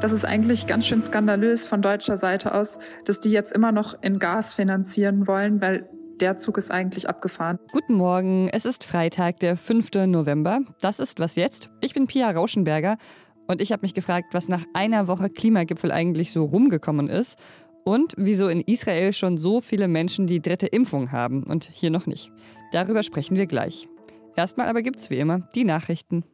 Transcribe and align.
Das 0.00 0.12
ist 0.12 0.26
eigentlich 0.26 0.66
ganz 0.66 0.86
schön 0.86 1.00
skandalös 1.00 1.66
von 1.66 1.80
deutscher 1.80 2.18
Seite 2.18 2.54
aus, 2.54 2.78
dass 3.06 3.18
die 3.18 3.30
jetzt 3.30 3.52
immer 3.52 3.72
noch 3.72 4.00
in 4.02 4.18
Gas 4.18 4.52
finanzieren 4.52 5.26
wollen, 5.26 5.60
weil 5.62 5.88
der 6.20 6.36
Zug 6.36 6.58
ist 6.58 6.70
eigentlich 6.70 7.08
abgefahren. 7.08 7.58
Guten 7.72 7.94
Morgen, 7.94 8.48
es 8.52 8.66
ist 8.66 8.84
Freitag, 8.84 9.40
der 9.40 9.56
5. 9.56 10.06
November. 10.06 10.60
Das 10.80 10.98
ist 11.00 11.18
Was 11.18 11.34
jetzt? 11.34 11.70
Ich 11.80 11.94
bin 11.94 12.06
Pia 12.06 12.30
Rauschenberger 12.30 12.98
und 13.46 13.62
ich 13.62 13.72
habe 13.72 13.82
mich 13.82 13.94
gefragt, 13.94 14.28
was 14.32 14.48
nach 14.48 14.64
einer 14.74 15.08
Woche 15.08 15.30
Klimagipfel 15.30 15.90
eigentlich 15.90 16.30
so 16.30 16.44
rumgekommen 16.44 17.08
ist 17.08 17.38
und 17.84 18.12
wieso 18.18 18.48
in 18.48 18.60
Israel 18.60 19.14
schon 19.14 19.38
so 19.38 19.60
viele 19.62 19.88
Menschen 19.88 20.26
die 20.26 20.40
dritte 20.40 20.66
Impfung 20.66 21.10
haben 21.10 21.42
und 21.42 21.70
hier 21.72 21.90
noch 21.90 22.06
nicht. 22.06 22.30
Darüber 22.70 23.02
sprechen 23.02 23.36
wir 23.36 23.46
gleich. 23.46 23.88
Erstmal 24.36 24.68
aber 24.68 24.82
gibt's 24.82 25.08
wie 25.08 25.18
immer 25.18 25.48
die 25.54 25.64
Nachrichten. 25.64 26.24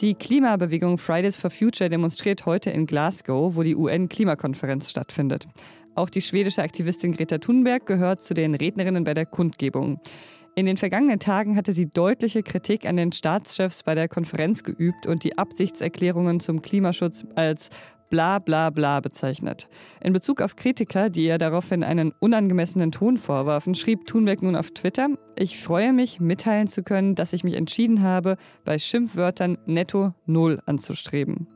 Die 0.00 0.14
Klimabewegung 0.14 0.96
Fridays 0.96 1.36
for 1.36 1.50
Future 1.50 1.90
demonstriert 1.90 2.46
heute 2.46 2.70
in 2.70 2.86
Glasgow, 2.86 3.54
wo 3.54 3.62
die 3.62 3.76
UN-Klimakonferenz 3.76 4.88
stattfindet. 4.88 5.46
Auch 5.94 6.08
die 6.08 6.22
schwedische 6.22 6.62
Aktivistin 6.62 7.12
Greta 7.12 7.36
Thunberg 7.36 7.84
gehört 7.84 8.22
zu 8.22 8.32
den 8.32 8.54
Rednerinnen 8.54 9.04
bei 9.04 9.12
der 9.12 9.26
Kundgebung. 9.26 10.00
In 10.54 10.64
den 10.64 10.78
vergangenen 10.78 11.20
Tagen 11.20 11.54
hatte 11.54 11.74
sie 11.74 11.90
deutliche 11.90 12.42
Kritik 12.42 12.86
an 12.86 12.96
den 12.96 13.12
Staatschefs 13.12 13.82
bei 13.82 13.94
der 13.94 14.08
Konferenz 14.08 14.62
geübt 14.62 15.06
und 15.06 15.22
die 15.22 15.36
Absichtserklärungen 15.36 16.40
zum 16.40 16.62
Klimaschutz 16.62 17.26
als 17.34 17.68
bla 18.10 18.38
bla 18.38 18.70
bla 18.70 19.00
bezeichnet. 19.00 19.68
In 20.02 20.12
Bezug 20.12 20.42
auf 20.42 20.56
Kritiker, 20.56 21.08
die 21.08 21.24
ihr 21.24 21.38
daraufhin 21.38 21.82
einen 21.82 22.12
unangemessenen 22.18 22.92
Ton 22.92 23.16
vorwarfen, 23.16 23.74
schrieb 23.74 24.06
Thunberg 24.06 24.42
nun 24.42 24.56
auf 24.56 24.72
Twitter, 24.72 25.08
ich 25.38 25.62
freue 25.62 25.92
mich, 25.92 26.20
mitteilen 26.20 26.68
zu 26.68 26.82
können, 26.82 27.14
dass 27.14 27.32
ich 27.32 27.44
mich 27.44 27.54
entschieden 27.54 28.02
habe, 28.02 28.36
bei 28.64 28.78
Schimpfwörtern 28.78 29.56
netto 29.64 30.12
Null 30.26 30.60
anzustreben. 30.66 31.46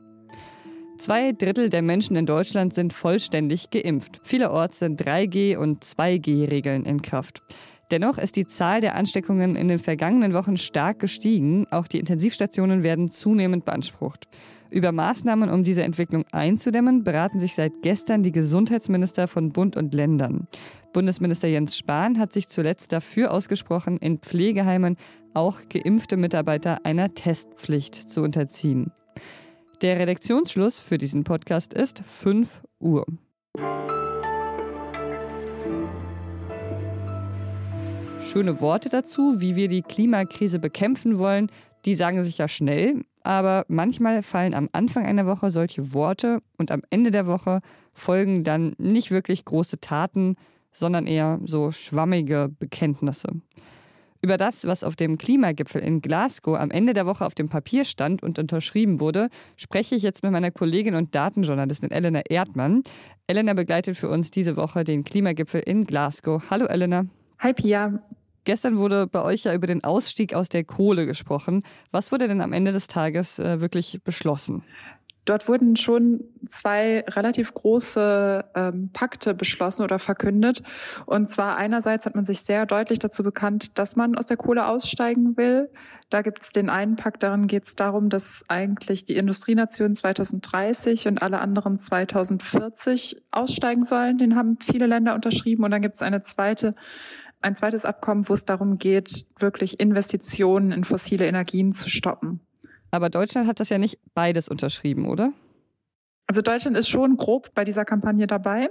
Zwei 0.97 1.33
Drittel 1.33 1.69
der 1.69 1.81
Menschen 1.81 2.15
in 2.15 2.25
Deutschland 2.25 2.73
sind 2.73 2.93
vollständig 2.93 3.69
geimpft. 3.69 4.21
Vielerorts 4.23 4.79
sind 4.79 5.01
3G- 5.01 5.57
und 5.57 5.83
2G-Regeln 5.83 6.85
in 6.85 7.01
Kraft. 7.01 7.43
Dennoch 7.91 8.17
ist 8.17 8.35
die 8.35 8.47
Zahl 8.47 8.81
der 8.81 8.95
Ansteckungen 8.95 9.55
in 9.55 9.67
den 9.67 9.77
vergangenen 9.77 10.33
Wochen 10.33 10.57
stark 10.57 10.99
gestiegen. 10.99 11.67
Auch 11.69 11.87
die 11.87 11.99
Intensivstationen 11.99 12.83
werden 12.83 13.09
zunehmend 13.09 13.65
beansprucht. 13.65 14.27
Über 14.75 14.91
Maßnahmen, 14.91 15.49
um 15.49 15.63
diese 15.63 15.83
Entwicklung 15.83 16.25
einzudämmen, 16.33 17.05
beraten 17.05 17.39
sich 17.39 17.55
seit 17.55 17.81
gestern 17.81 18.23
die 18.23 18.33
Gesundheitsminister 18.33 19.29
von 19.29 19.53
Bund 19.53 19.77
und 19.77 19.93
Ländern. 19.93 20.49
Bundesminister 20.91 21.47
Jens 21.47 21.77
Spahn 21.77 22.19
hat 22.19 22.33
sich 22.33 22.49
zuletzt 22.49 22.91
dafür 22.91 23.31
ausgesprochen, 23.31 23.95
in 23.95 24.17
Pflegeheimen 24.17 24.97
auch 25.33 25.59
geimpfte 25.69 26.17
Mitarbeiter 26.17 26.85
einer 26.85 27.13
Testpflicht 27.13 27.95
zu 27.95 28.21
unterziehen. 28.21 28.91
Der 29.81 29.97
Redaktionsschluss 29.97 30.81
für 30.81 30.97
diesen 30.97 31.23
Podcast 31.23 31.73
ist 31.73 31.99
5 31.99 32.61
Uhr. 32.81 33.05
Schöne 38.19 38.59
Worte 38.59 38.89
dazu, 38.89 39.35
wie 39.39 39.55
wir 39.55 39.69
die 39.69 39.83
Klimakrise 39.83 40.59
bekämpfen 40.59 41.17
wollen, 41.17 41.49
die 41.85 41.95
sagen 41.95 42.21
sich 42.25 42.39
ja 42.39 42.49
schnell, 42.49 43.05
aber 43.25 43.65
manchmal 43.67 44.21
fallen 44.21 44.53
am 44.53 44.69
Anfang 44.71 45.05
einer 45.05 45.25
Woche 45.25 45.49
solche 45.51 45.93
Worte 45.93 46.39
und 46.57 46.71
am 46.71 46.81
Ende 46.89 47.11
der 47.11 47.25
Woche 47.25 47.61
folgen 47.93 48.43
dann 48.43 48.73
nicht 48.77 49.11
wirklich 49.11 49.45
große 49.45 49.79
Taten, 49.79 50.35
sondern 50.71 51.07
eher 51.07 51.39
so 51.45 51.71
schwammige 51.71 52.49
Bekenntnisse. 52.59 53.29
Über 54.21 54.37
das, 54.37 54.65
was 54.65 54.83
auf 54.83 54.95
dem 54.95 55.17
Klimagipfel 55.17 55.81
in 55.81 56.01
Glasgow 56.01 56.57
am 56.57 56.71
Ende 56.71 56.93
der 56.93 57.05
Woche 57.05 57.25
auf 57.25 57.35
dem 57.35 57.47
Papier 57.47 57.85
stand 57.85 58.23
und 58.23 58.39
unterschrieben 58.39 58.99
wurde, 58.99 59.29
spreche 59.55 59.95
ich 59.95 60.03
jetzt 60.03 60.23
mit 60.23 60.31
meiner 60.31 60.51
Kollegin 60.51 60.95
und 60.95 61.13
Datenjournalistin 61.13 61.91
Elena 61.91 62.21
Erdmann. 62.27 62.83
Elena 63.27 63.53
begleitet 63.53 63.97
für 63.97 64.09
uns 64.09 64.31
diese 64.31 64.57
Woche 64.57 64.83
den 64.83 65.03
Klimagipfel 65.03 65.61
in 65.61 65.85
Glasgow. 65.85 66.43
Hallo 66.49 66.65
Elena. 66.65 67.05
Hi 67.39 67.53
Pia. 67.53 68.01
Gestern 68.45 68.77
wurde 68.77 69.07
bei 69.07 69.21
euch 69.23 69.43
ja 69.43 69.53
über 69.53 69.67
den 69.67 69.83
Ausstieg 69.83 70.33
aus 70.33 70.49
der 70.49 70.63
Kohle 70.63 71.05
gesprochen. 71.05 71.63
Was 71.91 72.11
wurde 72.11 72.27
denn 72.27 72.41
am 72.41 72.53
Ende 72.53 72.71
des 72.71 72.87
Tages 72.87 73.39
äh, 73.39 73.59
wirklich 73.59 74.01
beschlossen? 74.03 74.63
Dort 75.25 75.47
wurden 75.47 75.75
schon 75.75 76.23
zwei 76.45 77.03
relativ 77.09 77.51
große 77.51 78.45
ähm, 78.53 78.91
Pakte 78.93 79.33
beschlossen 79.33 79.81
oder 79.81 79.97
verkündet. 79.97 80.61
Und 81.07 81.27
zwar 81.27 81.57
einerseits 81.57 82.05
hat 82.05 82.13
man 82.13 82.25
sich 82.25 82.41
sehr 82.41 82.67
deutlich 82.67 82.99
dazu 82.99 83.23
bekannt, 83.23 83.79
dass 83.79 83.95
man 83.95 84.15
aus 84.15 84.27
der 84.27 84.37
Kohle 84.37 84.67
aussteigen 84.67 85.35
will. 85.35 85.71
Da 86.11 86.21
gibt 86.21 86.43
es 86.43 86.51
den 86.51 86.69
einen 86.69 86.95
Pakt, 86.95 87.23
darin 87.23 87.47
geht 87.47 87.65
es 87.65 87.75
darum, 87.75 88.09
dass 88.09 88.43
eigentlich 88.47 89.05
die 89.05 89.15
Industrienationen 89.17 89.95
2030 89.95 91.07
und 91.07 91.23
alle 91.23 91.39
anderen 91.39 91.79
2040 91.79 93.23
aussteigen 93.31 93.83
sollen. 93.83 94.19
Den 94.19 94.35
haben 94.35 94.59
viele 94.61 94.85
Länder 94.85 95.15
unterschrieben. 95.15 95.63
Und 95.63 95.71
dann 95.71 95.81
gibt 95.81 95.95
es 95.95 96.03
eine 96.03 96.21
zweite 96.21 96.75
ein 97.41 97.55
zweites 97.55 97.85
Abkommen, 97.85 98.27
wo 98.27 98.33
es 98.33 98.45
darum 98.45 98.77
geht, 98.77 99.27
wirklich 99.39 99.79
Investitionen 99.79 100.71
in 100.71 100.83
fossile 100.83 101.27
Energien 101.27 101.73
zu 101.73 101.89
stoppen. 101.89 102.41
Aber 102.91 103.09
Deutschland 103.09 103.47
hat 103.47 103.59
das 103.59 103.69
ja 103.69 103.77
nicht 103.77 103.99
beides 104.13 104.47
unterschrieben, 104.47 105.05
oder? 105.05 105.33
Also 106.27 106.41
Deutschland 106.41 106.77
ist 106.77 106.89
schon 106.89 107.17
grob 107.17 107.53
bei 107.53 107.63
dieser 107.63 107.85
Kampagne 107.85 108.25
dabei. 108.27 108.69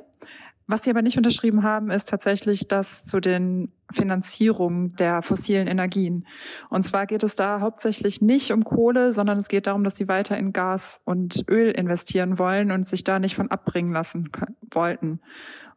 Was 0.67 0.83
sie 0.83 0.91
aber 0.91 1.03
nicht 1.03 1.19
unterschrieben 1.19 1.63
haben, 1.63 1.91
ist 1.91 2.09
tatsächlich 2.09 2.69
das 2.69 3.05
zu 3.05 3.21
den 3.21 3.71
Finanzierungen 3.93 4.89
der 4.97 5.21
fossilen 5.21 5.67
Energien. 5.67 6.27
Und 6.71 6.85
zwar 6.85 7.05
geht 7.07 7.23
es 7.23 7.37
da 7.37 7.61
hauptsächlich 7.61 8.23
nicht 8.23 8.51
um 8.51 8.65
Kohle, 8.65 9.13
sondern 9.13 9.37
es 9.37 9.49
geht 9.49 9.67
darum, 9.67 9.85
dass 9.85 9.97
sie 9.97 10.09
weiter 10.09 10.39
in 10.39 10.55
Gas 10.55 11.03
und 11.05 11.45
Öl 11.51 11.71
investieren 11.71 12.39
wollen 12.39 12.71
und 12.71 12.87
sich 12.87 13.05
da 13.05 13.19
nicht 13.19 13.35
von 13.35 13.51
abbringen 13.51 13.93
lassen 13.93 14.31
wollten. 14.71 15.21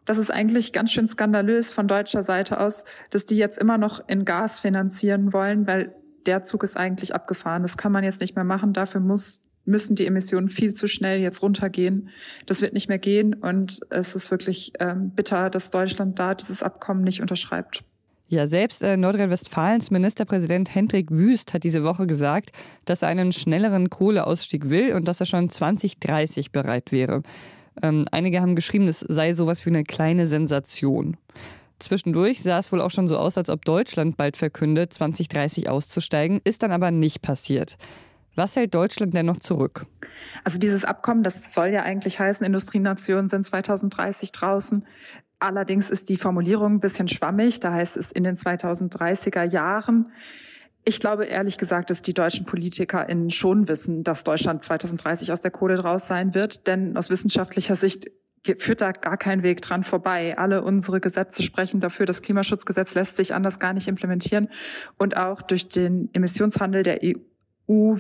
Das 0.07 0.18
ist 0.18 0.31
eigentlich 0.31 0.72
ganz 0.72 0.94
schön 0.94 1.06
skandalös 1.06 1.73
von 1.73 1.85
deutscher 1.88 2.23
Seite 2.23 2.62
aus, 2.62 2.85
dass 3.09 3.25
die 3.25 3.35
jetzt 3.35 3.57
immer 3.57 3.78
noch 3.78 4.07
in 4.07 4.23
Gas 4.23 4.62
finanzieren 4.62 5.34
wollen, 5.34 5.68
weil 5.68 5.94
der 6.25 6.44
Zug 6.44 6.63
ist 6.63 6.78
eigentlich 6.78 7.13
abgefahren. 7.13 7.62
Das 7.62 7.75
kann 7.75 7.91
man 7.91 8.06
jetzt 8.06 8.22
nicht 8.22 8.34
mehr 8.34 8.46
machen. 8.46 8.72
Dafür 8.72 9.01
muss 9.01 9.44
müssen 9.66 9.96
die 9.96 10.07
Emissionen 10.07 10.47
viel 10.47 10.73
zu 10.73 10.88
schnell 10.88 11.19
jetzt 11.19 11.41
runtergehen. 11.41 12.07
Das 12.46 12.62
wird 12.62 12.72
nicht 12.72 12.88
mehr 12.88 13.00
gehen 13.00 13.34
und 13.34 13.81
es 13.90 14.16
ist 14.16 14.31
wirklich 14.31 14.72
ähm, 14.79 15.09
bitter, 15.09 15.50
dass 15.50 15.72
Deutschland 15.72 16.17
da 16.17 16.35
dieses 16.35 16.63
Abkommen 16.63 17.03
nicht 17.03 17.19
unterschreibt. 17.19 17.84
Ja, 18.29 18.47
selbst 18.47 18.84
äh, 18.84 18.96
Nordrhein-Westfalens 18.96 19.91
Ministerpräsident 19.91 20.73
Hendrik 20.73 21.12
Wüst 21.12 21.53
hat 21.53 21.63
diese 21.63 21.84
Woche 21.84 22.07
gesagt, 22.07 22.51
dass 22.85 23.01
er 23.01 23.09
einen 23.09 23.34
schnelleren 23.34 23.90
Kohleausstieg 23.90 24.69
will 24.69 24.94
und 24.94 25.06
dass 25.07 25.19
er 25.19 25.25
schon 25.25 25.50
2030 25.50 26.53
bereit 26.53 26.94
wäre. 26.94 27.23
Ähm, 27.81 28.05
einige 28.11 28.41
haben 28.41 28.55
geschrieben, 28.55 28.88
es 28.88 28.99
sei 28.99 29.33
sowas 29.33 29.65
wie 29.65 29.69
eine 29.69 29.83
kleine 29.83 30.27
Sensation. 30.27 31.17
Zwischendurch 31.79 32.41
sah 32.41 32.59
es 32.59 32.71
wohl 32.71 32.81
auch 32.81 32.91
schon 32.91 33.07
so 33.07 33.17
aus, 33.17 33.38
als 33.38 33.49
ob 33.49 33.63
Deutschland 33.63 34.17
bald 34.17 34.35
verkündet, 34.35 34.93
2030 34.93 35.69
auszusteigen, 35.69 36.41
ist 36.43 36.63
dann 36.63 36.71
aber 36.71 36.91
nicht 36.91 37.21
passiert. 37.21 37.77
Was 38.35 38.55
hält 38.55 38.73
Deutschland 38.73 39.13
denn 39.13 39.25
noch 39.25 39.37
zurück? 39.37 39.85
Also 40.43 40.59
dieses 40.59 40.85
Abkommen, 40.85 41.23
das 41.23 41.53
soll 41.53 41.69
ja 41.69 41.83
eigentlich 41.83 42.19
heißen, 42.19 42.45
Industrienationen 42.45 43.29
sind 43.29 43.43
2030 43.43 44.31
draußen. 44.31 44.85
Allerdings 45.39 45.89
ist 45.89 46.09
die 46.09 46.17
Formulierung 46.17 46.75
ein 46.75 46.79
bisschen 46.79 47.07
schwammig. 47.07 47.59
Da 47.59 47.73
heißt 47.73 47.97
es 47.97 48.11
in 48.11 48.23
den 48.23 48.35
2030er 48.35 49.43
Jahren. 49.43 50.11
Ich 50.87 51.01
glaube 51.01 51.25
ehrlich 51.25 51.57
gesagt, 51.57 51.89
dass 51.89 52.01
die 52.01 52.13
deutschen 52.13 52.45
PolitikerInnen 52.45 53.29
schon 53.29 53.67
wissen, 53.67 54.05
dass 54.05 54.23
Deutschland 54.23 54.63
2030 54.63 55.33
aus 55.33 55.41
der 55.41 55.51
Kohle 55.51 55.75
draus 55.75 56.07
sein 56.07 56.33
wird. 56.33 56.65
Denn 56.65 56.95
aus 56.95 57.09
wissenschaftlicher 57.09 57.75
Sicht 57.75 58.05
führt 58.57 58.79
da 58.79 58.93
gar 58.93 59.17
kein 59.17 59.43
Weg 59.43 59.61
dran 59.61 59.83
vorbei. 59.83 60.37
Alle 60.37 60.63
unsere 60.63 61.01
Gesetze 61.01 61.43
sprechen 61.43 61.81
dafür. 61.81 62.05
Das 62.05 62.21
Klimaschutzgesetz 62.21 62.95
lässt 62.95 63.17
sich 63.17 63.33
anders 63.33 63.59
gar 63.59 63.73
nicht 63.73 63.89
implementieren. 63.89 64.47
Und 64.97 65.17
auch 65.17 65.41
durch 65.41 65.67
den 65.67 66.09
Emissionshandel 66.13 66.83
der 66.83 67.01
EU 67.03 67.17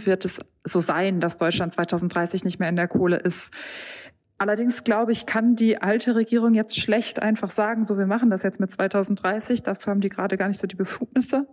wird 0.05 0.23
es 0.23 0.39
so 0.63 0.79
sein, 0.79 1.19
dass 1.19 1.35
Deutschland 1.35 1.73
2030 1.73 2.45
nicht 2.45 2.57
mehr 2.57 2.69
in 2.69 2.77
der 2.77 2.87
Kohle 2.87 3.17
ist. 3.17 3.53
Allerdings 4.37 4.85
glaube 4.85 5.11
ich, 5.11 5.25
kann 5.25 5.57
die 5.57 5.81
alte 5.81 6.15
Regierung 6.15 6.53
jetzt 6.53 6.79
schlecht 6.79 7.21
einfach 7.21 7.49
sagen, 7.49 7.83
so 7.83 7.97
wir 7.97 8.07
machen 8.07 8.29
das 8.29 8.43
jetzt 8.43 8.61
mit 8.61 8.71
2030. 8.71 9.63
Dazu 9.63 9.91
haben 9.91 9.99
die 9.99 10.07
gerade 10.07 10.37
gar 10.37 10.47
nicht 10.47 10.61
so 10.61 10.67
die 10.67 10.77
Befugnisse. 10.77 11.47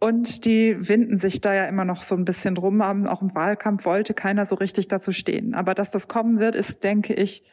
Und 0.00 0.46
die 0.46 0.88
winden 0.88 1.18
sich 1.18 1.42
da 1.42 1.54
ja 1.54 1.66
immer 1.66 1.84
noch 1.84 2.02
so 2.02 2.14
ein 2.14 2.24
bisschen 2.24 2.54
drum. 2.54 2.80
Auch 2.80 3.20
im 3.20 3.34
Wahlkampf 3.34 3.84
wollte 3.84 4.14
keiner 4.14 4.46
so 4.46 4.54
richtig 4.54 4.88
dazu 4.88 5.12
stehen. 5.12 5.54
Aber 5.54 5.74
dass 5.74 5.90
das 5.90 6.08
kommen 6.08 6.40
wird, 6.40 6.54
ist, 6.54 6.82
denke 6.84 7.12
ich, 7.12 7.44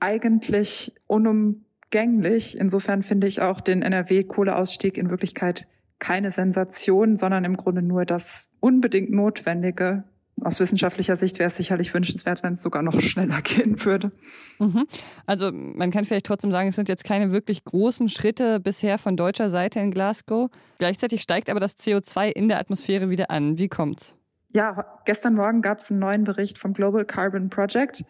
eigentlich 0.00 0.92
unumgänglich. 1.06 2.58
Insofern 2.58 3.02
finde 3.02 3.28
ich 3.28 3.40
auch 3.42 3.60
den 3.60 3.82
NRW-Kohleausstieg 3.82 4.98
in 4.98 5.08
Wirklichkeit 5.10 5.68
keine 6.00 6.32
Sensation, 6.32 7.16
sondern 7.16 7.44
im 7.44 7.56
Grunde 7.56 7.82
nur 7.82 8.04
das 8.04 8.50
unbedingt 8.58 9.10
Notwendige, 9.10 10.02
aus 10.42 10.60
wissenschaftlicher 10.60 11.16
Sicht 11.16 11.38
wäre 11.38 11.48
es 11.48 11.56
sicherlich 11.56 11.92
wünschenswert, 11.92 12.42
wenn 12.42 12.54
es 12.54 12.62
sogar 12.62 12.82
noch 12.82 13.00
schneller 13.00 13.40
gehen 13.42 13.84
würde. 13.84 14.12
Mhm. 14.58 14.86
Also 15.26 15.52
man 15.52 15.90
kann 15.90 16.04
vielleicht 16.04 16.26
trotzdem 16.26 16.52
sagen, 16.52 16.68
es 16.68 16.76
sind 16.76 16.88
jetzt 16.88 17.04
keine 17.04 17.32
wirklich 17.32 17.64
großen 17.64 18.08
Schritte 18.08 18.60
bisher 18.60 18.98
von 18.98 19.16
deutscher 19.16 19.50
Seite 19.50 19.80
in 19.80 19.90
Glasgow. 19.90 20.50
Gleichzeitig 20.78 21.22
steigt 21.22 21.50
aber 21.50 21.60
das 21.60 21.76
CO2 21.78 22.28
in 22.28 22.48
der 22.48 22.58
Atmosphäre 22.58 23.10
wieder 23.10 23.30
an. 23.30 23.58
Wie 23.58 23.68
kommt's? 23.68 24.14
Ja, 24.50 24.98
gestern 25.04 25.34
Morgen 25.34 25.60
gab 25.60 25.80
es 25.80 25.90
einen 25.90 26.00
neuen 26.00 26.24
Bericht 26.24 26.58
vom 26.58 26.72
Global 26.72 27.04
Carbon 27.04 27.50
Project. 27.50 28.04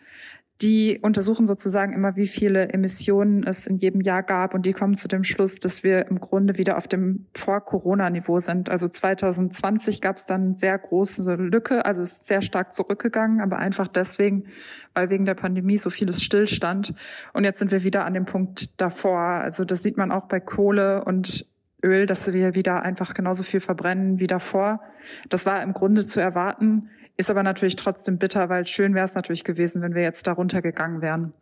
Die 0.60 0.98
untersuchen 1.00 1.46
sozusagen 1.46 1.92
immer, 1.92 2.16
wie 2.16 2.26
viele 2.26 2.70
Emissionen 2.70 3.44
es 3.44 3.68
in 3.68 3.76
jedem 3.76 4.00
Jahr 4.00 4.24
gab 4.24 4.54
und 4.54 4.66
die 4.66 4.72
kommen 4.72 4.96
zu 4.96 5.06
dem 5.06 5.22
Schluss, 5.22 5.60
dass 5.60 5.84
wir 5.84 6.08
im 6.08 6.18
Grunde 6.18 6.58
wieder 6.58 6.76
auf 6.76 6.88
dem 6.88 7.26
Vor-Corona-Niveau 7.34 8.40
sind. 8.40 8.68
Also 8.68 8.88
2020 8.88 10.00
gab 10.00 10.16
es 10.16 10.26
dann 10.26 10.56
sehr 10.56 10.76
große 10.76 11.36
Lücke, 11.36 11.84
also 11.86 12.02
ist 12.02 12.26
sehr 12.26 12.42
stark 12.42 12.72
zurückgegangen, 12.72 13.40
aber 13.40 13.58
einfach 13.58 13.86
deswegen, 13.86 14.46
weil 14.94 15.10
wegen 15.10 15.26
der 15.26 15.34
Pandemie 15.34 15.78
so 15.78 15.90
vieles 15.90 16.24
stillstand. 16.24 16.92
Und 17.32 17.44
jetzt 17.44 17.60
sind 17.60 17.70
wir 17.70 17.84
wieder 17.84 18.04
an 18.04 18.14
dem 18.14 18.24
Punkt 18.24 18.80
davor. 18.80 19.20
Also 19.20 19.64
das 19.64 19.84
sieht 19.84 19.96
man 19.96 20.10
auch 20.10 20.26
bei 20.26 20.40
Kohle 20.40 21.04
und 21.04 21.46
Öl, 21.84 22.06
dass 22.06 22.32
wir 22.32 22.56
wieder 22.56 22.82
einfach 22.82 23.14
genauso 23.14 23.44
viel 23.44 23.60
verbrennen 23.60 24.18
wie 24.18 24.26
davor. 24.26 24.80
Das 25.28 25.46
war 25.46 25.62
im 25.62 25.72
Grunde 25.72 26.04
zu 26.04 26.18
erwarten. 26.18 26.90
Ist 27.20 27.32
aber 27.32 27.42
natürlich 27.42 27.74
trotzdem 27.74 28.16
bitter, 28.16 28.48
weil 28.48 28.64
schön 28.68 28.94
wäre 28.94 29.04
es 29.04 29.16
natürlich 29.16 29.42
gewesen, 29.42 29.82
wenn 29.82 29.92
wir 29.92 30.02
jetzt 30.02 30.24
darunter 30.28 30.62
gegangen 30.62 31.02
wären. 31.02 31.32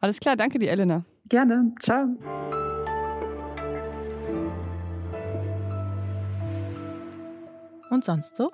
Alles 0.00 0.18
klar, 0.18 0.34
danke 0.34 0.58
dir, 0.58 0.70
Elena. 0.70 1.04
Gerne. 1.28 1.74
Ciao. 1.78 2.06
Und 7.90 8.02
sonst 8.02 8.36
so? 8.36 8.50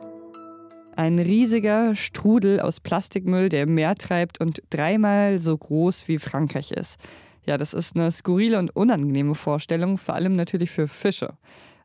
Ein 0.96 1.20
riesiger 1.20 1.94
Strudel 1.94 2.58
aus 2.58 2.81
Plastikmüll, 2.81 3.49
der 3.49 3.62
im 3.62 3.75
Meer 3.75 3.94
treibt 3.94 4.40
und 4.40 4.61
dreimal 4.70 5.38
so 5.38 5.56
groß 5.56 6.08
wie 6.08 6.19
Frankreich 6.19 6.73
ist. 6.73 6.99
Ja, 7.46 7.58
das 7.58 7.75
ist 7.75 7.94
eine 7.94 8.11
skurrile 8.11 8.58
und 8.58 8.75
unangenehme 8.75 9.37
Vorstellung, 9.37 9.99
vor 9.99 10.17
allem 10.17 10.32
natürlich 10.32 10.73
für 10.73 10.88
Fische. 10.88 11.34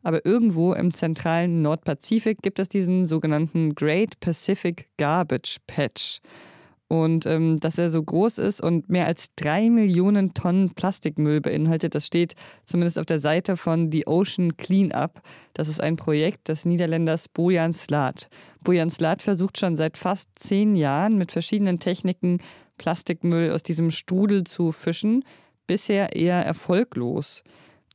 Aber 0.08 0.26
irgendwo 0.26 0.72
im 0.72 0.94
zentralen 0.94 1.62
Nordpazifik 1.62 2.42
gibt 2.42 2.60
es 2.60 2.70
diesen 2.70 3.06
sogenannten 3.06 3.76
Great 3.76 4.22
Pacific 4.22 4.88
Garbage 4.96 5.58
Patch. 5.68 6.20
Und 6.88 7.26
ähm, 7.26 7.60
dass 7.60 7.78
er 7.78 7.90
so 7.90 8.02
groß 8.02 8.38
ist 8.38 8.62
und 8.62 8.88
mehr 8.88 9.06
als 9.06 9.36
drei 9.36 9.70
Millionen 9.70 10.34
Tonnen 10.34 10.70
Plastikmüll 10.70 11.42
beinhaltet, 11.42 11.94
das 11.94 12.08
steht 12.08 12.36
zumindest 12.64 12.98
auf 13.00 13.06
der 13.06 13.20
Seite 13.20 13.58
von 13.58 13.92
The 13.92 14.08
Ocean 14.08 14.56
Cleanup. 14.56 15.22
Das 15.54 15.68
ist 15.68 15.82
ein 15.82 15.98
Projekt 15.98 16.48
des 16.48 16.64
Niederländers 16.64 17.28
Bojan 17.28 17.74
Slaat. 17.74 18.30
Bojan 18.62 18.90
Slaat 18.90 19.22
versucht 19.22 19.60
schon 19.60 19.76
seit 19.76 19.98
fast 19.98 20.30
zehn 20.40 20.78
Jahren 20.78 21.18
mit 21.18 21.34
verschiedenen 21.34 21.80
Techniken 21.80 22.38
Plastikmüll 22.78 23.52
aus 23.52 23.62
diesem 23.62 23.92
Strudel 23.92 24.46
zu 24.46 24.72
fischen. 24.72 25.26
Bisher 25.68 26.16
eher 26.16 26.46
erfolglos. 26.46 27.44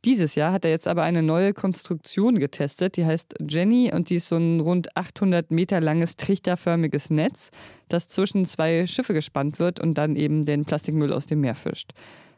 Dieses 0.05 0.35
Jahr 0.35 0.53
hat 0.53 0.65
er 0.65 0.73
jetzt 0.73 0.89
aber 0.89 1.05
eine 1.05 1.23
neue 1.23 1.55
Konstruktion 1.55 2.41
getestet, 2.41 2.97
die 2.97 3.07
heißt 3.07 3.37
Jenny 3.49 3.93
und 3.95 4.11
die 4.11 4.17
ist 4.17 4.27
so 4.27 4.37
ein 4.37 4.59
rund 4.59 4.97
800 4.97 5.53
Meter 5.53 5.81
langes 5.81 6.17
trichterförmiges 6.17 7.09
Netz, 7.11 7.51
das 7.89 8.09
zwischen 8.09 8.45
zwei 8.45 8.85
Schiffe 8.87 9.15
gespannt 9.15 9.61
wird 9.61 9.79
und 9.79 9.95
dann 9.95 10.17
eben 10.17 10.45
den 10.45 10.65
Plastikmüll 10.65 11.13
aus 11.13 11.27
dem 11.27 11.41
Meer 11.41 11.55
fischt. 11.55 11.93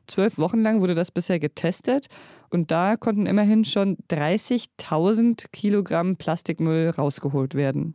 Zwölf 0.06 0.36
Wochen 0.36 0.60
lang 0.60 0.82
wurde 0.82 0.94
das 0.94 1.10
bisher 1.10 1.38
getestet 1.38 2.08
und 2.50 2.70
da 2.70 2.96
konnten 2.98 3.24
immerhin 3.24 3.64
schon 3.64 3.96
30.000 4.10 5.46
Kilogramm 5.50 6.16
Plastikmüll 6.16 6.90
rausgeholt 6.90 7.54
werden. 7.54 7.94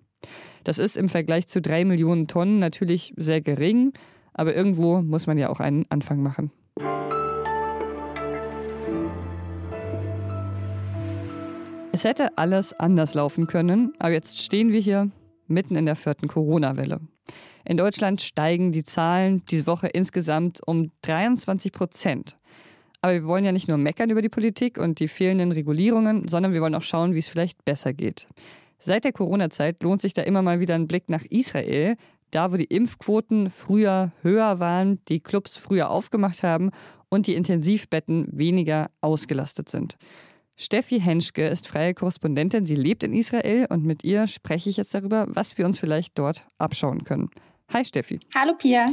Das 0.63 0.79
ist 0.79 0.97
im 0.97 1.09
Vergleich 1.09 1.47
zu 1.47 1.61
drei 1.61 1.85
Millionen 1.85 2.27
Tonnen 2.27 2.57
natürlich 2.57 3.13
sehr 3.17 3.41
gering, 3.41 3.93
aber 4.33 4.55
irgendwo 4.55 5.03
muss 5.03 5.27
man 5.27 5.37
ja 5.37 5.49
auch 5.49 5.59
einen 5.59 5.85
Anfang 5.89 6.23
machen. 6.23 6.51
Es 11.99 12.05
hätte 12.05 12.37
alles 12.37 12.71
anders 12.71 13.13
laufen 13.13 13.45
können, 13.45 13.91
aber 13.99 14.13
jetzt 14.13 14.41
stehen 14.41 14.71
wir 14.71 14.79
hier 14.79 15.11
mitten 15.47 15.75
in 15.75 15.85
der 15.85 15.97
vierten 15.97 16.29
Corona-Welle. 16.29 17.01
In 17.65 17.75
Deutschland 17.75 18.21
steigen 18.21 18.71
die 18.71 18.85
Zahlen 18.85 19.43
diese 19.51 19.67
Woche 19.67 19.87
insgesamt 19.87 20.61
um 20.65 20.93
23 21.01 21.73
Prozent. 21.73 22.37
Aber 23.01 23.11
wir 23.11 23.25
wollen 23.25 23.43
ja 23.43 23.51
nicht 23.51 23.67
nur 23.67 23.75
meckern 23.77 24.11
über 24.11 24.21
die 24.21 24.29
Politik 24.29 24.77
und 24.77 25.01
die 25.01 25.09
fehlenden 25.09 25.51
Regulierungen, 25.51 26.25
sondern 26.29 26.53
wir 26.53 26.61
wollen 26.61 26.75
auch 26.75 26.83
schauen, 26.83 27.15
wie 27.15 27.19
es 27.19 27.27
vielleicht 27.27 27.65
besser 27.65 27.91
geht. 27.91 28.29
Seit 28.77 29.03
der 29.03 29.11
Corona-Zeit 29.11 29.83
lohnt 29.83 29.99
sich 29.99 30.13
da 30.13 30.21
immer 30.21 30.41
mal 30.41 30.61
wieder 30.61 30.75
ein 30.75 30.87
Blick 30.87 31.09
nach 31.09 31.25
Israel, 31.29 31.97
da 32.31 32.53
wo 32.53 32.55
die 32.55 32.63
Impfquoten 32.63 33.49
früher 33.49 34.13
höher 34.21 34.59
waren, 34.59 35.03
die 35.09 35.19
Clubs 35.19 35.57
früher 35.57 35.89
aufgemacht 35.89 36.43
haben 36.43 36.71
und 37.09 37.27
die 37.27 37.35
Intensivbetten 37.35 38.29
weniger 38.31 38.89
ausgelastet 39.01 39.67
sind. 39.67 39.97
Steffi 40.61 40.99
Henschke 40.99 41.47
ist 41.47 41.69
freie 41.69 41.93
Korrespondentin. 41.93 42.65
Sie 42.65 42.75
lebt 42.75 43.05
in 43.05 43.13
Israel 43.13 43.65
und 43.69 43.85
mit 43.85 44.03
ihr 44.03 44.27
spreche 44.27 44.69
ich 44.69 44.75
jetzt 44.75 44.93
darüber, 44.93 45.25
was 45.29 45.57
wir 45.57 45.65
uns 45.65 45.79
vielleicht 45.79 46.19
dort 46.19 46.45
abschauen 46.57 47.05
können. 47.05 47.29
Hi 47.69 47.85
Steffi. 47.85 48.19
Hallo 48.35 48.55
Pia. 48.57 48.89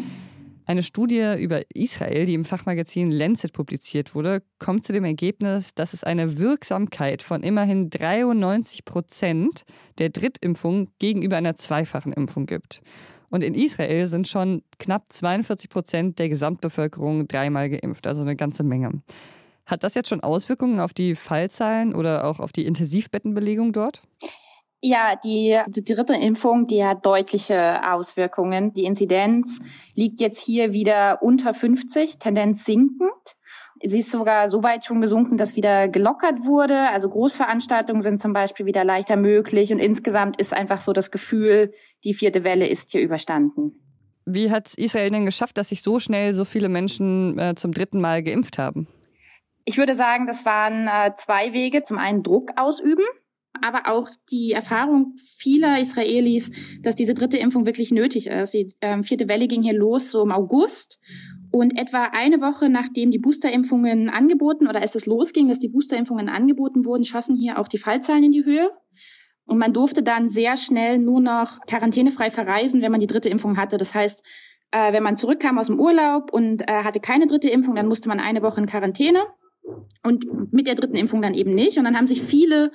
Eine 0.67 0.85
Studie 0.85 1.35
über 1.37 1.63
Israel, 1.75 2.25
die 2.25 2.35
im 2.35 2.45
Fachmagazin 2.45 3.11
Lancet 3.11 3.53
publiziert 3.53 4.15
wurde, 4.15 4.45
kommt 4.61 4.85
zu 4.85 4.93
dem 4.93 5.05
Ergebnis, 5.05 5.75
dass 5.75 5.93
es 5.93 6.05
eine 6.05 6.39
Wirksamkeit 6.39 7.25
von 7.25 7.43
immerhin 7.43 7.91
93 7.91 8.85
Prozent 8.85 9.65
der 9.99 10.11
Drittimpfung 10.11 10.93
gegenüber 11.01 11.37
einer 11.37 11.57
zweifachen 11.57 12.13
Impfung 12.13 12.47
gibt. 12.47 12.81
Und 13.29 13.43
in 13.43 13.55
Israel 13.55 14.07
sind 14.07 14.29
schon 14.29 14.63
knapp 14.79 15.07
42 15.09 15.69
Prozent 15.69 16.21
der 16.21 16.29
Gesamtbevölkerung 16.29 17.27
dreimal 17.27 17.69
geimpft, 17.69 18.07
also 18.07 18.23
eine 18.23 18.37
ganze 18.37 18.63
Menge. 18.63 19.03
Hat 19.67 19.83
das 19.83 19.95
jetzt 19.95 20.09
schon 20.09 20.21
Auswirkungen 20.21 20.79
auf 20.79 20.95
die 20.95 21.17
Fallzahlen 21.17 21.95
oder 21.95 22.25
auch 22.25 22.39
auf 22.39 22.53
die 22.53 22.67
Intensivbettenbelegung 22.67 23.73
dort? 23.73 24.01
Ja, 24.81 25.17
die, 25.17 25.59
die 25.67 25.83
dritte 25.83 26.15
Impfung, 26.15 26.69
die 26.69 26.85
hat 26.85 27.05
deutliche 27.05 27.81
Auswirkungen. 27.93 28.73
Die 28.75 28.85
Inzidenz 28.85 29.61
liegt 29.95 30.21
jetzt 30.21 30.41
hier 30.41 30.73
wieder 30.73 31.23
unter 31.23 31.53
50, 31.53 32.19
Tendenz 32.19 32.65
sinkend. 32.65 33.11
Sie 33.83 33.99
ist 33.99 34.11
sogar 34.11 34.49
so 34.49 34.63
weit 34.63 34.85
schon 34.85 35.01
gesunken, 35.01 35.37
dass 35.37 35.57
wieder 35.57 35.89
gelockert 35.89 36.45
wurde. 36.45 36.89
Also 36.91 37.09
Großveranstaltungen 37.09 38.01
sind 38.01 38.21
zum 38.21 38.33
Beispiel 38.33 38.65
wieder 38.65 38.85
leichter 38.85 39.17
möglich. 39.17 39.73
Und 39.73 39.81
insgesamt 39.81 40.41
ist 40.41 40.55
einfach 40.55 40.81
so 40.81 40.93
das 40.93 41.11
Gefühl, 41.11 41.73
die 42.05 42.15
vierte 42.15 42.45
Welle 42.45 42.69
ist 42.69 42.93
hier 42.93 43.01
überstanden. 43.01 43.81
Wie 44.25 44.51
hat 44.51 44.75
Israel 44.75 45.11
denn 45.11 45.27
geschafft, 45.27 45.59
dass 45.59 45.71
sich 45.71 45.83
so 45.83 46.01
schnell 46.01 46.33
so 46.33 46.45
viele 46.45 46.69
Menschen 46.69 47.39
äh, 47.39 47.55
zum 47.55 47.73
dritten 47.73 48.01
Mal 48.01 48.23
geimpft 48.23 48.59
haben? 48.59 48.89
Ich 49.69 49.79
würde 49.79 49.97
sagen, 49.97 50.27
das 50.27 50.45
waren 50.45 50.87
äh, 50.87 51.13
zwei 51.15 51.53
Wege. 51.53 51.83
Zum 51.83 51.99
einen 51.99 52.23
Druck 52.23 52.53
ausüben, 52.57 53.05
aber 53.65 53.89
auch 53.93 54.09
die 54.31 54.53
Erfahrung 54.53 55.15
vieler 55.17 55.81
Israelis, 55.81 56.53
dass 56.83 56.95
diese 56.95 57.15
dritte 57.15 57.37
Impfung 57.37 57.67
wirklich 57.67 57.91
nötig 57.91 58.29
ist. 58.29 58.55
Die 58.55 58.73
ähm, 58.81 59.03
vierte 59.03 59.29
Welle 59.29 59.49
ging 59.49 59.63
hier 59.63 59.77
los 59.77 60.13
so 60.13 60.23
im 60.23 60.31
August. 60.31 61.01
Und 61.51 61.77
etwa 61.79 62.11
eine 62.17 62.41
Woche 62.41 62.69
nachdem 62.69 63.11
die 63.11 63.19
Boosterimpfungen 63.19 64.09
angeboten 64.09 64.69
oder 64.69 64.83
als 64.83 64.95
es 64.95 65.07
losging, 65.07 65.49
dass 65.49 65.59
die 65.59 65.69
Boosterimpfungen 65.69 66.29
angeboten 66.29 66.85
wurden, 66.85 67.05
schossen 67.05 67.37
hier 67.37 67.59
auch 67.59 67.67
die 67.67 67.79
Fallzahlen 67.79 68.23
in 68.23 68.33
die 68.33 68.45
Höhe. 68.45 68.71
Und 69.47 69.59
man 69.59 69.73
durfte 69.73 70.05
dann 70.05 70.29
sehr 70.29 70.57
schnell 70.57 70.99
nur 70.99 71.21
noch 71.21 71.61
quarantänefrei 71.67 72.31
verreisen, 72.31 72.83
wenn 72.83 72.93
man 72.93 73.01
die 73.01 73.07
dritte 73.09 73.31
Impfung 73.31 73.57
hatte. 73.57 73.79
Das 73.79 73.95
heißt, 73.95 74.25
äh, 74.71 74.93
wenn 74.93 75.03
man 75.03 75.17
zurückkam 75.17 75.59
aus 75.59 75.67
dem 75.67 75.81
Urlaub 75.81 76.33
und 76.33 76.63
äh, 76.69 76.85
hatte 76.85 77.01
keine 77.01 77.27
dritte 77.27 77.49
Impfung, 77.49 77.75
dann 77.75 77.89
musste 77.89 78.09
man 78.09 78.21
eine 78.21 78.43
Woche 78.43 78.61
in 78.61 78.67
Quarantäne. 78.67 79.21
Und 80.05 80.53
mit 80.53 80.67
der 80.67 80.75
dritten 80.75 80.97
Impfung 80.97 81.23
dann 81.23 81.35
eben 81.35 81.55
nicht. 81.55 81.79
Und 81.79 81.85
dann 81.85 81.97
haben 81.97 82.07
sich 82.07 82.23
viele 82.23 82.71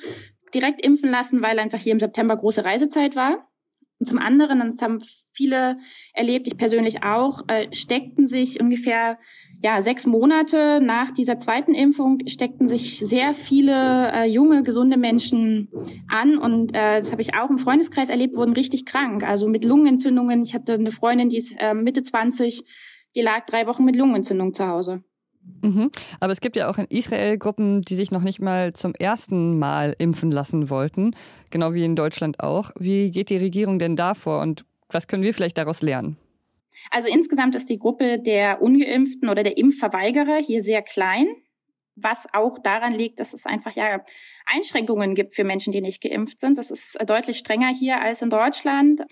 direkt 0.54 0.86
impfen 0.86 1.10
lassen, 1.10 1.42
weil 1.42 1.60
einfach 1.60 1.80
hier 1.80 1.94
im 1.94 2.00
September 2.00 2.36
große 2.36 2.66
Reisezeit 2.66 3.16
war. 3.16 3.48
Und 4.00 4.08
zum 4.08 4.18
anderen, 4.18 4.60
das 4.60 4.82
haben 4.82 5.00
viele 5.32 5.78
erlebt, 6.14 6.48
ich 6.48 6.58
persönlich 6.58 7.04
auch, 7.04 7.44
äh, 7.48 7.68
steckten 7.72 8.26
sich 8.26 8.60
ungefähr 8.60 9.20
ja, 9.64 9.80
sechs 9.82 10.08
Monate 10.08 10.80
nach 10.82 11.12
dieser 11.12 11.38
zweiten 11.38 11.76
Impfung 11.76 12.18
steckten 12.28 12.68
sich 12.68 12.98
sehr 12.98 13.36
viele 13.36 14.12
äh, 14.12 14.26
junge, 14.26 14.64
gesunde 14.64 14.98
Menschen 14.98 15.70
an. 16.08 16.40
Und 16.40 16.76
äh, 16.76 16.98
das 16.98 17.12
habe 17.12 17.22
ich 17.22 17.36
auch 17.36 17.52
im 17.52 17.60
Freundeskreis 17.60 18.10
erlebt, 18.10 18.36
wurden 18.36 18.54
richtig 18.54 18.86
krank. 18.86 19.24
Also 19.24 19.48
mit 19.48 19.66
Lungenentzündungen. 19.66 20.42
Ich 20.42 20.56
hatte 20.56 20.74
eine 20.74 20.90
Freundin, 20.90 21.30
die 21.30 21.38
ist 21.38 21.56
äh, 21.60 21.76
Mitte 21.76 22.02
20, 22.02 22.64
die 23.16 23.22
lag 23.22 23.46
drei 23.46 23.68
Wochen 23.68 23.86
mit 23.86 23.96
Lungenentzündung 23.96 24.56
zu 24.56 24.68
Hause. 24.68 25.04
Mhm. 25.62 25.92
Aber 26.20 26.34
es 26.34 26.42
gibt 26.42 26.56
ja 26.56 26.70
auch 26.70 26.78
in 26.78 26.86
Israel 26.86 27.38
Gruppen, 27.38 27.82
die 27.82 27.96
sich 27.96 28.12
noch 28.12 28.24
nicht 28.24 28.42
mal 28.42 28.74
zum 28.74 28.94
ersten 28.96 29.60
Mal 29.60 29.96
impfen 29.98 30.32
lassen 30.32 30.70
wollten, 30.70 31.16
genau 31.50 31.74
wie 31.74 31.86
in 31.86 31.96
Deutschland 31.96 32.40
auch. 32.40 32.72
Wie 32.78 33.12
geht 33.12 33.30
die 33.30 33.38
Regierung 33.38 33.80
denn 33.80 33.96
da 33.96 34.14
vor 34.14 34.42
und 34.42 34.66
was 34.90 35.08
können 35.08 35.24
wir 35.24 35.34
vielleicht 35.34 35.58
daraus 35.58 35.82
lernen? 35.82 36.18
Also 36.90 37.08
insgesamt 37.08 37.56
ist 37.56 37.70
die 37.70 37.78
Gruppe 37.78 38.20
der 38.20 38.62
ungeimpften 38.62 39.30
oder 39.30 39.44
der 39.44 39.58
Impfverweigerer 39.58 40.38
hier 40.38 40.62
sehr 40.62 40.82
klein, 40.82 41.28
was 41.96 42.28
auch 42.34 42.58
daran 42.60 42.94
liegt, 42.94 43.20
dass 43.20 43.34
es 43.34 43.46
einfach 43.46 43.74
ja 43.74 44.04
Einschränkungen 44.46 45.14
gibt 45.14 45.36
für 45.36 45.44
Menschen, 45.44 45.72
die 45.72 45.82
nicht 45.82 46.02
geimpft 46.02 46.40
sind. 46.40 46.58
Das 46.58 46.72
ist 46.72 46.98
deutlich 47.06 47.38
strenger 47.38 47.70
hier 47.70 48.02
als 48.02 48.22
in 48.22 48.30
Deutschland. 48.30 49.04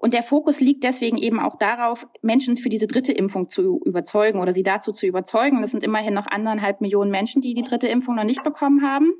Und 0.00 0.14
der 0.14 0.22
Fokus 0.22 0.60
liegt 0.60 0.84
deswegen 0.84 1.18
eben 1.18 1.40
auch 1.40 1.56
darauf, 1.56 2.06
Menschen 2.22 2.56
für 2.56 2.68
diese 2.68 2.86
dritte 2.86 3.12
Impfung 3.12 3.48
zu 3.48 3.80
überzeugen 3.84 4.40
oder 4.40 4.52
sie 4.52 4.62
dazu 4.62 4.92
zu 4.92 5.06
überzeugen. 5.06 5.60
Das 5.60 5.72
sind 5.72 5.82
immerhin 5.82 6.14
noch 6.14 6.28
anderthalb 6.28 6.80
Millionen 6.80 7.10
Menschen, 7.10 7.42
die 7.42 7.52
die 7.52 7.64
dritte 7.64 7.88
Impfung 7.88 8.14
noch 8.14 8.24
nicht 8.24 8.44
bekommen 8.44 8.82
haben. 8.82 9.12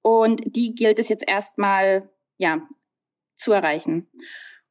Und 0.00 0.42
die 0.46 0.74
gilt 0.76 1.00
es 1.00 1.08
jetzt 1.08 1.28
erstmal, 1.28 2.08
ja, 2.38 2.62
zu 3.34 3.50
erreichen. 3.52 4.08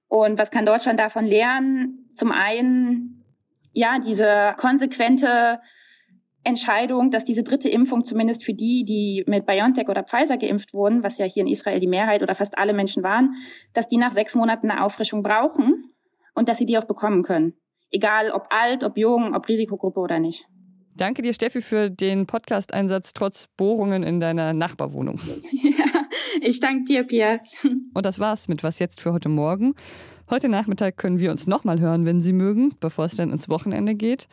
Und 0.08 0.40
was 0.40 0.52
kann 0.52 0.66
Deutschland 0.66 1.00
davon 1.00 1.26
lernen? 1.26 2.10
Zum 2.14 2.32
einen, 2.32 3.26
ja, 3.74 4.00
diese 4.00 4.56
konsequente 4.58 5.60
Entscheidung, 6.44 7.12
dass 7.12 7.26
diese 7.26 7.44
dritte 7.44 7.70
Impfung 7.70 8.04
zumindest 8.04 8.44
für 8.44 8.54
die, 8.54 8.86
die 8.86 9.24
mit 9.28 9.46
BioNTech 9.46 9.90
oder 9.90 10.04
Pfizer 10.04 10.38
geimpft 10.38 10.74
wurden, 10.74 11.04
was 11.04 11.18
ja 11.18 11.26
hier 11.26 11.42
in 11.42 11.48
Israel 11.48 11.80
die 11.80 11.88
Mehrheit 11.88 12.24
oder 12.24 12.36
fast 12.36 12.58
alle 12.58 12.74
Menschen 12.74 13.04
waren, 13.04 13.36
dass 13.74 13.88
die 13.88 13.98
nach 13.98 14.12
sechs 14.12 14.36
Monaten 14.36 14.72
eine 14.72 14.84
Auffrischung 14.84 15.22
brauchen 15.22 15.92
und 16.36 16.48
dass 16.48 16.58
sie 16.58 16.66
die 16.66 16.78
auch 16.78 16.86
bekommen 16.86 17.24
können. 17.24 17.54
Egal 17.92 18.32
ob 18.32 18.48
alt, 18.52 18.84
ob 18.84 18.98
jung, 18.98 19.36
ob 19.36 19.48
Risikogruppe 19.48 20.00
oder 20.00 20.20
nicht. 20.20 20.46
Danke 20.96 21.22
dir, 21.22 21.34
Steffi, 21.34 21.62
für 21.62 21.90
den 21.90 22.26
Podcast-Einsatz 22.26 23.14
trotz 23.14 23.48
Bohrungen 23.56 24.04
in 24.04 24.20
deiner 24.20 24.54
Nachbarwohnung. 24.54 25.20
Ja, 25.62 25.86
ich 26.42 26.60
danke 26.60 26.86
dir, 26.86 27.04
Pierre. 27.04 27.40
Und 27.94 28.06
das 28.06 28.20
war's 28.20 28.48
mit 28.48 28.64
Was 28.64 28.80
jetzt 28.80 29.02
für 29.02 29.14
heute 29.14 29.30
Morgen. 29.30 29.74
Heute 30.30 30.48
Nachmittag 30.48 30.98
können 30.98 31.20
wir 31.20 31.32
uns 31.32 31.48
nochmal 31.48 31.80
hören, 31.80 32.06
wenn 32.06 32.22
Sie 32.22 32.34
mögen, 32.34 32.74
bevor 32.80 33.06
es 33.06 33.16
dann 33.16 33.32
ins 33.32 33.50
Wochenende 33.50 33.96
geht. 33.96 34.28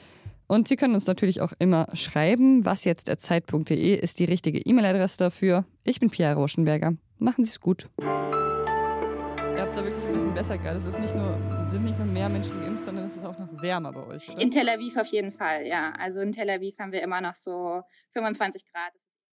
Und 0.48 0.68
Sie 0.68 0.76
können 0.76 0.94
uns 0.94 1.06
natürlich 1.06 1.40
auch 1.40 1.52
immer 1.58 1.88
schreiben. 1.92 2.64
Was 2.64 2.84
jetzt 2.84 3.10
Zeit.de 3.20 3.94
ist 3.94 4.18
die 4.18 4.24
richtige 4.24 4.58
E-Mail-Adresse 4.58 5.18
dafür. 5.18 5.64
Ich 5.82 5.98
bin 5.98 6.10
Pierre 6.10 6.36
Roschenberger. 6.36 6.94
Machen 7.18 7.44
Sie 7.44 7.50
es 7.50 7.60
gut. 7.60 7.88
Ihr 7.98 9.62
habt 9.62 9.70
es 9.70 9.76
ja 9.76 9.84
wirklich 9.84 10.04
ein 10.04 10.12
bisschen 10.12 10.34
besser 10.34 10.58
gerade. 10.58 10.78
Es 10.78 10.84
ist 10.84 11.00
nicht 11.00 11.14
nur, 11.14 11.36
sind 11.72 11.84
nicht 11.84 11.98
nur 11.98 12.06
mehr 12.06 12.28
Menschen 12.28 12.60
geimpft, 12.60 12.84
sondern 12.84 13.06
es 13.06 13.16
ist 13.16 13.24
auch 13.24 13.38
noch 13.38 13.48
wärmer 13.60 13.92
bei 13.92 14.06
euch. 14.06 14.28
Oder? 14.28 14.40
In 14.40 14.50
Tel 14.50 14.68
Aviv 14.68 14.96
auf 14.96 15.06
jeden 15.08 15.32
Fall, 15.32 15.66
ja. 15.66 15.92
Also 15.98 16.20
in 16.20 16.30
Tel 16.30 16.48
Aviv 16.48 16.78
haben 16.78 16.92
wir 16.92 17.02
immer 17.02 17.20
noch 17.20 17.34
so 17.34 17.82
25 18.12 18.64
Grad. 18.70 18.92